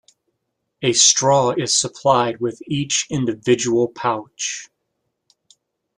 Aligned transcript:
A 0.81 0.93
straw 0.93 1.51
is 1.51 1.77
supplied 1.79 2.39
with 2.41 2.59
each 2.65 3.05
individual 3.11 3.87
pouch. 3.89 4.67